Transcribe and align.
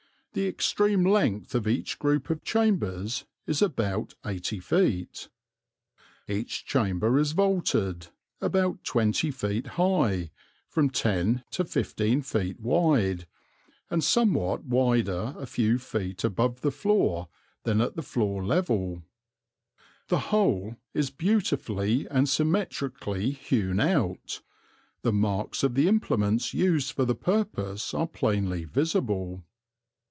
The 0.33 0.47
extreme 0.47 1.03
length 1.05 1.53
of 1.55 1.67
each 1.67 1.99
group 1.99 2.29
of 2.29 2.41
chambers 2.45 3.25
is 3.45 3.61
about 3.61 4.13
80 4.25 4.61
ft. 4.61 5.27
Each 6.25 6.65
chamber 6.65 7.19
is 7.19 7.33
vaulted, 7.33 8.07
about 8.39 8.81
20 8.85 9.29
ft. 9.29 9.65
high, 9.67 10.31
from 10.69 10.89
10 10.89 11.43
to 11.51 11.65
15 11.65 12.21
ft. 12.21 12.59
wide, 12.61 13.27
and 13.89 14.01
somewhat 14.01 14.63
wider 14.63 15.35
a 15.37 15.45
few 15.45 15.77
feet 15.77 16.23
above 16.23 16.61
the 16.61 16.71
floor 16.71 17.27
than 17.63 17.81
at 17.81 17.97
the 17.97 18.01
floor 18.01 18.41
level. 18.41 19.03
The 20.07 20.19
whole 20.29 20.77
is 20.93 21.09
beautifully 21.09 22.07
and 22.07 22.29
symmetrically 22.29 23.31
hewn 23.31 23.81
out, 23.81 24.39
the 25.01 25.11
marks 25.11 25.61
of 25.61 25.75
the 25.75 25.89
implements 25.89 26.53
used 26.53 26.93
for 26.93 27.03
the 27.03 27.15
purpose 27.15 27.93
are 27.93 28.07
plainly 28.07 28.63
visible. 28.63 29.43